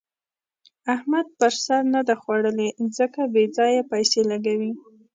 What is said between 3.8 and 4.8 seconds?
پيسې لګوي.